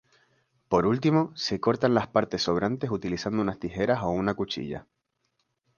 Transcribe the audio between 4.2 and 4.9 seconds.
cuchilla.